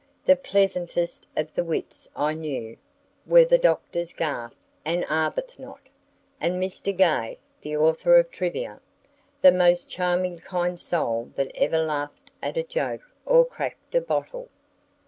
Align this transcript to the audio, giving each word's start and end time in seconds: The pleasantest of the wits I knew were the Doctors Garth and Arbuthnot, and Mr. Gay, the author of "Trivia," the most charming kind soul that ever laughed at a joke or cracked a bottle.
The 0.25 0.35
pleasantest 0.35 1.27
of 1.37 1.53
the 1.53 1.63
wits 1.63 2.09
I 2.15 2.33
knew 2.33 2.75
were 3.27 3.45
the 3.45 3.59
Doctors 3.59 4.13
Garth 4.13 4.55
and 4.83 5.05
Arbuthnot, 5.11 5.81
and 6.39 6.55
Mr. 6.55 6.97
Gay, 6.97 7.37
the 7.61 7.77
author 7.77 8.17
of 8.17 8.31
"Trivia," 8.31 8.81
the 9.43 9.51
most 9.51 9.87
charming 9.87 10.39
kind 10.39 10.79
soul 10.79 11.29
that 11.35 11.51
ever 11.53 11.77
laughed 11.77 12.31
at 12.41 12.57
a 12.57 12.63
joke 12.63 13.03
or 13.27 13.45
cracked 13.45 13.93
a 13.93 14.01
bottle. 14.01 14.49